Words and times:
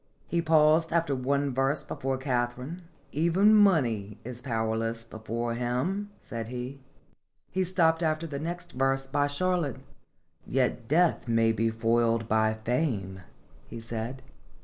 He 0.27 0.41
paused 0.41 0.91
after 0.91 1.13
one 1.15 1.53
verse 1.53 1.83
before 1.83 2.17
Katharine. 2.17 2.81
"Even 3.11 3.53
Money 3.53 4.17
is 4.23 4.41
powerless 4.41 5.05
before 5.05 5.53
him," 5.53 6.09
said 6.23 6.47
he. 6.47 6.79
He 7.51 7.63
stopped 7.63 8.01
after 8.01 8.25
the 8.25 8.39
next 8.39 8.71
verse 8.71 9.05
by 9.05 9.27
Char 9.27 9.59
lotte." 9.59 9.77
Yet 10.47 10.87
Death 10.87 11.27
may 11.27 11.51
be 11.51 11.69
foiled 11.69 12.27
by 12.27 12.55
Fame," 12.65 13.19
he 13.67 13.79
said. 13.79 14.23